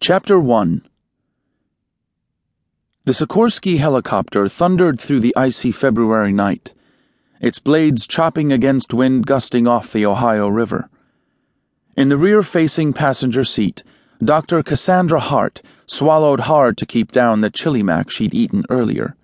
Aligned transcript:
Chapter 0.00 0.38
1 0.38 0.82
The 3.04 3.12
Sikorsky 3.12 3.78
helicopter 3.78 4.48
thundered 4.48 5.00
through 5.00 5.18
the 5.18 5.34
icy 5.34 5.72
February 5.72 6.32
night, 6.32 6.72
its 7.40 7.58
blades 7.58 8.06
chopping 8.06 8.52
against 8.52 8.94
wind 8.94 9.26
gusting 9.26 9.66
off 9.66 9.92
the 9.92 10.06
Ohio 10.06 10.46
River. 10.46 10.88
In 11.96 12.10
the 12.10 12.16
rear 12.16 12.44
facing 12.44 12.92
passenger 12.92 13.42
seat, 13.42 13.82
Dr. 14.24 14.62
Cassandra 14.62 15.18
Hart 15.18 15.62
swallowed 15.88 16.40
hard 16.40 16.78
to 16.78 16.86
keep 16.86 17.10
down 17.10 17.40
the 17.40 17.50
chili 17.50 17.82
mac 17.82 18.08
she'd 18.08 18.32
eaten 18.32 18.64
earlier. 18.70 19.16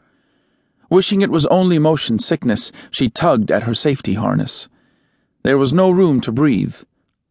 Wishing 0.91 1.21
it 1.21 1.31
was 1.31 1.47
only 1.47 1.79
motion 1.79 2.19
sickness, 2.19 2.73
she 2.91 3.09
tugged 3.09 3.53
at 3.53 3.63
her 3.63 3.75
safety 3.75 4.15
harness. 4.15 4.69
There 5.45 5.57
was 5.57 5.73
no 5.73 5.93
room 5.93 6.21
to 6.23 6.33
breathe, 6.33 6.79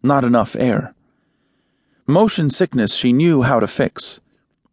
not 0.01 0.23
enough 0.23 0.55
air. 0.55 0.95
Motion 2.07 2.49
sickness 2.49 2.95
she 2.95 3.13
knew 3.13 3.43
how 3.43 3.61
to 3.61 3.67
fix. 3.67 4.19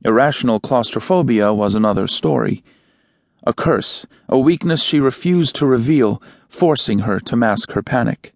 Irrational 0.04 0.58
claustrophobia 0.58 1.54
was 1.54 1.76
another 1.76 2.08
story. 2.08 2.64
A 3.44 3.52
curse, 3.52 4.04
a 4.28 4.36
weakness 4.36 4.82
she 4.82 4.98
refused 4.98 5.54
to 5.56 5.66
reveal, 5.66 6.20
forcing 6.48 7.00
her 7.00 7.20
to 7.20 7.36
mask 7.36 7.70
her 7.72 7.82
panic. 7.82 8.34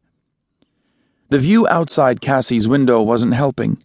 The 1.30 1.41
view 1.41 1.67
outside 1.67 2.20
Cassie's 2.20 2.69
window 2.69 3.03
wasn't 3.03 3.34
helping. 3.34 3.83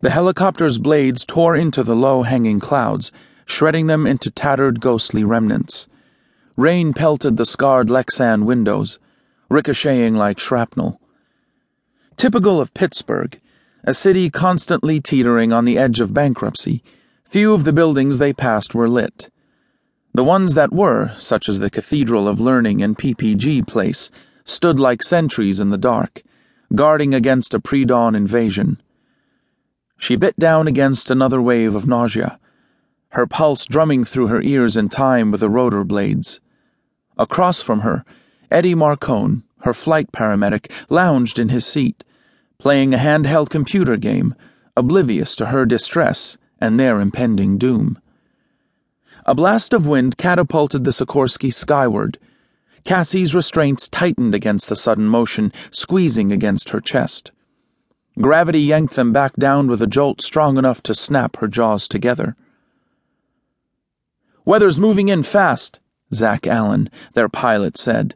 The 0.00 0.08
helicopter's 0.08 0.78
blades 0.78 1.26
tore 1.26 1.54
into 1.54 1.82
the 1.82 1.94
low 1.94 2.22
hanging 2.22 2.60
clouds, 2.60 3.12
shredding 3.44 3.88
them 3.88 4.06
into 4.06 4.30
tattered, 4.30 4.80
ghostly 4.80 5.22
remnants. 5.22 5.86
Rain 6.56 6.94
pelted 6.94 7.36
the 7.36 7.44
scarred 7.44 7.88
Lexan 7.88 8.44
windows, 8.44 8.98
ricocheting 9.50 10.16
like 10.16 10.38
shrapnel. 10.38 10.98
Typical 12.16 12.58
of 12.58 12.72
Pittsburgh, 12.72 13.38
a 13.84 13.94
city 13.94 14.28
constantly 14.28 15.00
teetering 15.00 15.52
on 15.52 15.64
the 15.64 15.78
edge 15.78 16.00
of 16.00 16.12
bankruptcy, 16.12 16.82
few 17.24 17.52
of 17.52 17.64
the 17.64 17.72
buildings 17.72 18.18
they 18.18 18.32
passed 18.32 18.74
were 18.74 18.88
lit. 18.88 19.30
The 20.12 20.24
ones 20.24 20.54
that 20.54 20.72
were, 20.72 21.14
such 21.18 21.48
as 21.48 21.60
the 21.60 21.70
Cathedral 21.70 22.28
of 22.28 22.40
Learning 22.40 22.82
and 22.82 22.98
PPG 22.98 23.66
Place, 23.66 24.10
stood 24.44 24.78
like 24.78 25.02
sentries 25.02 25.60
in 25.60 25.70
the 25.70 25.78
dark, 25.78 26.22
guarding 26.74 27.14
against 27.14 27.54
a 27.54 27.60
pre 27.60 27.84
dawn 27.84 28.14
invasion. 28.14 28.82
She 29.96 30.16
bit 30.16 30.38
down 30.38 30.66
against 30.66 31.10
another 31.10 31.40
wave 31.40 31.74
of 31.74 31.86
nausea, 31.86 32.38
her 33.10 33.26
pulse 33.26 33.64
drumming 33.64 34.04
through 34.04 34.26
her 34.26 34.42
ears 34.42 34.76
in 34.76 34.88
time 34.88 35.30
with 35.30 35.40
the 35.40 35.48
rotor 35.48 35.84
blades. 35.84 36.40
Across 37.16 37.62
from 37.62 37.80
her, 37.80 38.04
Eddie 38.50 38.74
Marcone, 38.74 39.42
her 39.60 39.74
flight 39.74 40.10
paramedic, 40.12 40.70
lounged 40.88 41.38
in 41.38 41.50
his 41.50 41.66
seat 41.66 42.02
playing 42.60 42.92
a 42.92 42.98
handheld 42.98 43.48
computer 43.48 43.96
game, 43.96 44.34
oblivious 44.76 45.34
to 45.34 45.46
her 45.46 45.64
distress 45.64 46.36
and 46.60 46.78
their 46.78 47.00
impending 47.00 47.56
doom. 47.56 47.98
A 49.24 49.34
blast 49.34 49.72
of 49.72 49.86
wind 49.86 50.18
catapulted 50.18 50.84
the 50.84 50.90
Sikorsky 50.90 51.52
skyward. 51.52 52.18
Cassie's 52.84 53.34
restraints 53.34 53.88
tightened 53.88 54.34
against 54.34 54.68
the 54.68 54.76
sudden 54.76 55.06
motion, 55.06 55.52
squeezing 55.70 56.30
against 56.30 56.68
her 56.68 56.80
chest. 56.80 57.32
Gravity 58.20 58.60
yanked 58.60 58.94
them 58.94 59.12
back 59.12 59.34
down 59.36 59.66
with 59.66 59.80
a 59.80 59.86
jolt 59.86 60.20
strong 60.20 60.58
enough 60.58 60.82
to 60.82 60.94
snap 60.94 61.36
her 61.36 61.48
jaws 61.48 61.88
together. 61.88 62.36
Weather's 64.44 64.78
moving 64.78 65.08
in 65.08 65.22
fast, 65.22 65.80
Zack 66.12 66.46
Allen, 66.46 66.90
their 67.14 67.28
pilot, 67.28 67.78
said, 67.78 68.14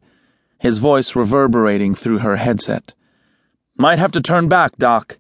his 0.59 0.79
voice 0.79 1.15
reverberating 1.15 1.95
through 1.95 2.19
her 2.19 2.37
headset. 2.37 2.95
Might 3.77 3.99
have 3.99 4.13
to 4.13 4.21
turn 4.21 4.49
back, 4.49 4.77
Doc. 4.77 5.19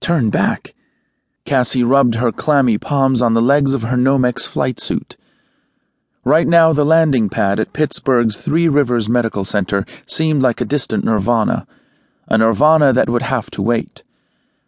Turn 0.00 0.28
back? 0.28 0.74
Cassie 1.44 1.84
rubbed 1.84 2.16
her 2.16 2.32
clammy 2.32 2.78
palms 2.78 3.22
on 3.22 3.34
the 3.34 3.40
legs 3.40 3.72
of 3.72 3.82
her 3.82 3.96
Nomex 3.96 4.44
flight 4.44 4.80
suit. 4.80 5.16
Right 6.24 6.48
now, 6.48 6.72
the 6.72 6.84
landing 6.84 7.28
pad 7.28 7.60
at 7.60 7.72
Pittsburgh's 7.72 8.36
Three 8.36 8.66
Rivers 8.68 9.08
Medical 9.08 9.44
Center 9.44 9.86
seemed 10.04 10.42
like 10.42 10.60
a 10.60 10.64
distant 10.64 11.04
nirvana, 11.04 11.64
a 12.26 12.38
nirvana 12.38 12.92
that 12.92 13.08
would 13.08 13.22
have 13.22 13.50
to 13.52 13.62
wait. 13.62 14.02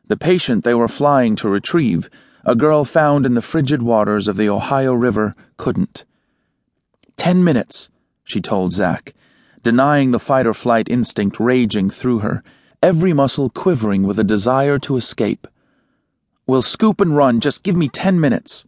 The 0.07 0.17
patient 0.17 0.63
they 0.63 0.75
were 0.75 0.89
flying 0.89 1.35
to 1.37 1.49
retrieve, 1.49 2.09
a 2.45 2.55
girl 2.55 2.85
found 2.85 3.27
in 3.27 3.35
the 3.35 3.43
frigid 3.43 3.83
waters 3.83 4.29
of 4.29 4.37
the 4.37 4.49
Ohio 4.49 4.95
River, 4.95 5.35
couldn't. 5.57 6.05
Ten 7.17 7.43
minutes, 7.43 7.89
she 8.23 8.41
told 8.41 8.73
Zack, 8.73 9.13
denying 9.65 10.13
the 10.13 10.21
fight 10.21 10.47
or 10.47 10.55
flight 10.55 10.89
instinct 10.89 11.41
raging 11.41 11.91
through 11.91 12.21
her 12.21 12.45
every 12.83 13.13
muscle 13.13 13.51
quivering 13.51 14.05
with 14.05 14.19
a 14.19 14.25
desire 14.25 14.79
to 14.79 14.97
escape. 14.97 15.47
We'll 16.47 16.63
scoop 16.63 17.01
and 17.01 17.17
run, 17.17 17.41
just 17.41 17.63
give 17.63 17.77
me 17.77 17.89
ten 17.89 18.19
minutes. 18.19 18.65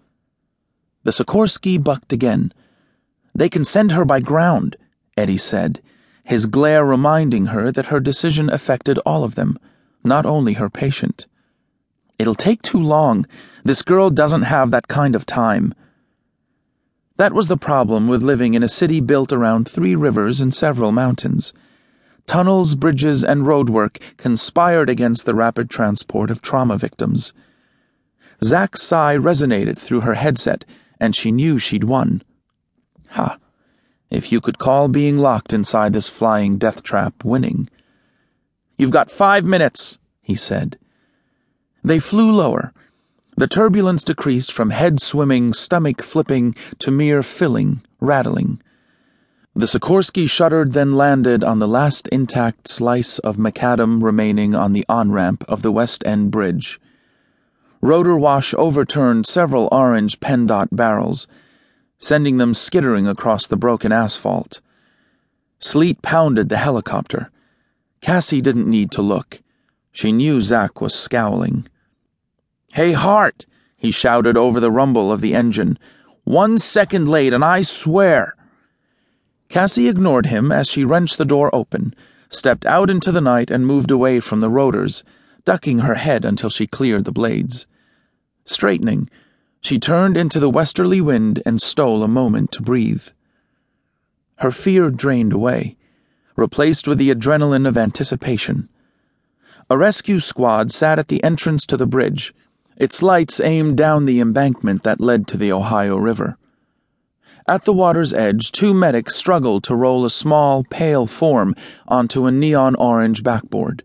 The 1.04 1.10
Sikorsky 1.10 1.82
bucked 1.82 2.12
again. 2.12 2.52
They 3.34 3.48
can 3.48 3.64
send 3.64 3.92
her 3.92 4.04
by 4.04 4.20
ground, 4.20 4.76
Eddie 5.16 5.38
said, 5.38 5.80
his 6.24 6.46
glare 6.46 6.84
reminding 6.84 7.46
her 7.46 7.72
that 7.72 7.86
her 7.86 8.00
decision 8.00 8.50
affected 8.50 8.98
all 8.98 9.24
of 9.24 9.34
them, 9.34 9.58
not 10.04 10.26
only 10.26 10.54
her 10.54 10.70
patient. 10.70 11.26
It'll 12.18 12.34
take 12.34 12.62
too 12.62 12.80
long. 12.80 13.26
This 13.64 13.82
girl 13.82 14.10
doesn't 14.10 14.42
have 14.42 14.70
that 14.70 14.86
kind 14.88 15.16
of 15.16 15.26
time. 15.26 15.74
That 17.16 17.32
was 17.32 17.48
the 17.48 17.56
problem 17.56 18.06
with 18.08 18.22
living 18.22 18.54
in 18.54 18.62
a 18.62 18.68
city 18.68 19.00
built 19.00 19.32
around 19.32 19.68
three 19.68 19.94
rivers 19.94 20.40
and 20.40 20.54
several 20.54 20.92
mountains. 20.92 21.52
Tunnels, 22.32 22.74
bridges, 22.74 23.22
and 23.22 23.42
roadwork 23.42 24.00
conspired 24.16 24.88
against 24.88 25.26
the 25.26 25.34
rapid 25.34 25.68
transport 25.68 26.30
of 26.30 26.40
trauma 26.40 26.78
victims. 26.78 27.34
Zack's 28.42 28.82
sigh 28.82 29.18
resonated 29.18 29.76
through 29.76 30.00
her 30.00 30.14
headset, 30.14 30.64
and 30.98 31.14
she 31.14 31.30
knew 31.30 31.58
she'd 31.58 31.84
won. 31.84 32.22
Ha! 33.08 33.36
If 34.08 34.32
you 34.32 34.40
could 34.40 34.56
call 34.56 34.88
being 34.88 35.18
locked 35.18 35.52
inside 35.52 35.92
this 35.92 36.08
flying 36.08 36.56
death 36.56 36.82
trap 36.82 37.22
winning. 37.22 37.68
You've 38.78 38.90
got 38.90 39.10
five 39.10 39.44
minutes, 39.44 39.98
he 40.22 40.34
said. 40.34 40.78
They 41.84 41.98
flew 41.98 42.32
lower. 42.32 42.72
The 43.36 43.46
turbulence 43.46 44.04
decreased 44.04 44.52
from 44.52 44.70
head 44.70 45.00
swimming, 45.00 45.52
stomach 45.52 46.00
flipping 46.00 46.54
to 46.78 46.90
mere 46.90 47.22
filling, 47.22 47.82
rattling. 48.00 48.62
The 49.54 49.66
Sikorsky 49.66 50.28
shuddered, 50.30 50.72
then 50.72 50.92
landed 50.92 51.44
on 51.44 51.58
the 51.58 51.68
last 51.68 52.08
intact 52.08 52.68
slice 52.68 53.18
of 53.18 53.36
macadam 53.36 54.02
remaining 54.02 54.54
on 54.54 54.72
the 54.72 54.86
on 54.88 55.12
ramp 55.12 55.44
of 55.46 55.60
the 55.60 55.70
West 55.70 56.02
End 56.06 56.30
Bridge. 56.30 56.80
Rotor 57.82 58.16
wash 58.16 58.54
overturned 58.54 59.26
several 59.26 59.68
orange 59.70 60.20
PennDOT 60.20 60.68
barrels, 60.72 61.26
sending 61.98 62.38
them 62.38 62.54
skittering 62.54 63.06
across 63.06 63.46
the 63.46 63.56
broken 63.56 63.92
asphalt. 63.92 64.62
Sleet 65.58 66.00
pounded 66.00 66.48
the 66.48 66.56
helicopter. 66.56 67.30
Cassie 68.00 68.40
didn't 68.40 68.70
need 68.70 68.90
to 68.92 69.02
look. 69.02 69.42
She 69.92 70.12
knew 70.12 70.40
Zack 70.40 70.80
was 70.80 70.94
scowling. 70.94 71.68
Hey, 72.72 72.92
Hart! 72.92 73.44
he 73.76 73.90
shouted 73.90 74.38
over 74.38 74.60
the 74.60 74.70
rumble 74.70 75.12
of 75.12 75.20
the 75.20 75.34
engine. 75.34 75.78
One 76.24 76.56
second 76.56 77.06
late, 77.06 77.34
and 77.34 77.44
I 77.44 77.60
swear. 77.60 78.34
Cassie 79.52 79.86
ignored 79.86 80.24
him 80.24 80.50
as 80.50 80.66
she 80.66 80.82
wrenched 80.82 81.18
the 81.18 81.26
door 81.26 81.54
open, 81.54 81.94
stepped 82.30 82.64
out 82.64 82.88
into 82.88 83.12
the 83.12 83.20
night, 83.20 83.50
and 83.50 83.66
moved 83.66 83.90
away 83.90 84.18
from 84.18 84.40
the 84.40 84.48
rotors, 84.48 85.04
ducking 85.44 85.80
her 85.80 85.96
head 85.96 86.24
until 86.24 86.48
she 86.48 86.66
cleared 86.66 87.04
the 87.04 87.12
blades. 87.12 87.66
Straightening, 88.46 89.10
she 89.60 89.78
turned 89.78 90.16
into 90.16 90.40
the 90.40 90.48
westerly 90.48 91.02
wind 91.02 91.42
and 91.44 91.60
stole 91.60 92.02
a 92.02 92.08
moment 92.08 92.50
to 92.52 92.62
breathe. 92.62 93.08
Her 94.36 94.50
fear 94.50 94.90
drained 94.90 95.34
away, 95.34 95.76
replaced 96.34 96.88
with 96.88 96.96
the 96.96 97.10
adrenaline 97.10 97.68
of 97.68 97.76
anticipation. 97.76 98.70
A 99.68 99.76
rescue 99.76 100.20
squad 100.20 100.72
sat 100.72 100.98
at 100.98 101.08
the 101.08 101.22
entrance 101.22 101.66
to 101.66 101.76
the 101.76 101.86
bridge, 101.86 102.32
its 102.78 103.02
lights 103.02 103.38
aimed 103.38 103.76
down 103.76 104.06
the 104.06 104.18
embankment 104.18 104.82
that 104.84 104.98
led 104.98 105.28
to 105.28 105.36
the 105.36 105.52
Ohio 105.52 105.96
River. 105.98 106.38
At 107.46 107.64
the 107.64 107.72
water's 107.72 108.14
edge, 108.14 108.52
two 108.52 108.72
medics 108.72 109.16
struggled 109.16 109.64
to 109.64 109.74
roll 109.74 110.04
a 110.04 110.10
small, 110.10 110.64
pale 110.64 111.06
form 111.06 111.56
onto 111.88 112.26
a 112.26 112.32
neon 112.32 112.74
orange 112.76 113.22
backboard. 113.22 113.82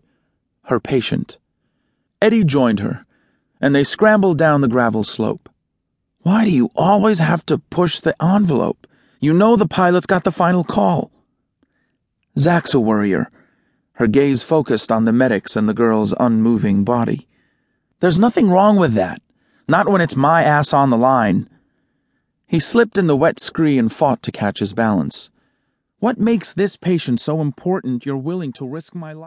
Her 0.64 0.78
patient. 0.78 1.38
Eddie 2.22 2.44
joined 2.44 2.80
her, 2.80 3.04
and 3.60 3.74
they 3.74 3.84
scrambled 3.84 4.38
down 4.38 4.60
the 4.60 4.68
gravel 4.68 5.02
slope. 5.02 5.48
Why 6.22 6.44
do 6.44 6.50
you 6.50 6.70
always 6.76 7.18
have 7.18 7.44
to 7.46 7.58
push 7.58 8.00
the 8.00 8.14
envelope? 8.22 8.86
You 9.20 9.32
know 9.32 9.56
the 9.56 9.66
pilot's 9.66 10.06
got 10.06 10.24
the 10.24 10.30
final 10.30 10.62
call. 10.62 11.10
Zack's 12.38 12.74
a 12.74 12.80
worrier. 12.80 13.30
Her 13.94 14.06
gaze 14.06 14.44
focused 14.44 14.92
on 14.92 15.04
the 15.04 15.12
medics 15.12 15.56
and 15.56 15.68
the 15.68 15.74
girl's 15.74 16.14
unmoving 16.20 16.84
body. 16.84 17.26
There's 18.00 18.18
nothing 18.18 18.48
wrong 18.48 18.76
with 18.76 18.92
that. 18.94 19.20
Not 19.66 19.88
when 19.88 20.00
it's 20.00 20.14
my 20.14 20.44
ass 20.44 20.72
on 20.72 20.90
the 20.90 20.96
line. 20.96 21.48
He 22.50 22.60
slipped 22.60 22.96
in 22.96 23.08
the 23.08 23.16
wet 23.16 23.38
scree 23.38 23.78
and 23.78 23.92
fought 23.92 24.22
to 24.22 24.32
catch 24.32 24.60
his 24.60 24.72
balance. 24.72 25.30
What 25.98 26.18
makes 26.18 26.54
this 26.54 26.76
patient 26.76 27.20
so 27.20 27.42
important 27.42 28.06
you're 28.06 28.16
willing 28.16 28.54
to 28.54 28.66
risk 28.66 28.94
my 28.94 29.12
life? 29.12 29.26